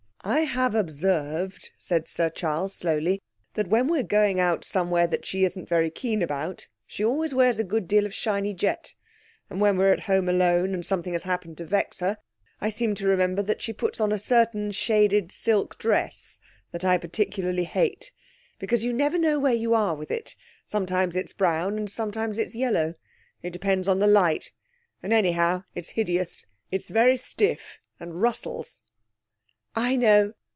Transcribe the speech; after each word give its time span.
'I 0.23 0.41
have 0.41 0.75
observed,' 0.75 1.71
said 1.79 2.07
Sir 2.07 2.29
Charles 2.29 2.75
slowly, 2.75 3.23
'that 3.55 3.65
when 3.69 3.87
we're 3.87 4.03
going 4.03 4.39
out 4.39 4.63
somewhere 4.63 5.07
that 5.07 5.25
she 5.25 5.43
isn't 5.45 5.67
very 5.67 5.89
keen 5.89 6.21
about 6.21 6.69
she 6.85 7.03
always 7.03 7.33
wears 7.33 7.57
a 7.57 7.63
good 7.63 7.87
deal 7.87 8.05
of 8.05 8.13
shiny 8.13 8.53
jet, 8.53 8.93
and 9.49 9.59
when 9.59 9.77
we're 9.77 9.91
at 9.91 10.01
home 10.01 10.29
alone 10.29 10.75
and 10.75 10.85
something 10.85 11.13
has 11.13 11.23
happened 11.23 11.57
to 11.57 11.65
vex 11.65 12.01
her 12.01 12.19
I 12.61 12.69
seem 12.69 12.93
to 12.95 13.07
remember 13.07 13.41
that 13.41 13.63
she 13.63 13.73
puts 13.73 13.99
on 13.99 14.11
a 14.11 14.19
certain 14.19 14.69
shaded 14.69 15.31
silk 15.31 15.79
dress 15.79 16.39
that 16.71 16.85
I 16.85 16.99
particularly 16.99 17.63
hate 17.63 18.11
because 18.59 18.83
you 18.83 18.93
never 18.93 19.17
know 19.17 19.39
where 19.39 19.53
you 19.55 19.73
are 19.73 19.95
with 19.95 20.11
it, 20.11 20.35
sometimes 20.63 21.15
it's 21.15 21.33
brown 21.33 21.79
and 21.79 21.89
sometimes 21.89 22.37
it's 22.37 22.53
yellow. 22.53 22.93
It 23.41 23.53
depends 23.53 23.87
on 23.87 23.97
the 23.97 24.05
light, 24.05 24.51
and 25.01 25.13
anyhow 25.13 25.63
it's 25.73 25.89
hideous; 25.89 26.45
it's 26.69 26.91
very 26.91 27.17
stiff, 27.17 27.79
and 27.99 28.21
rustles.' 28.21 28.83
'I 29.73 29.95
know. 29.95 30.33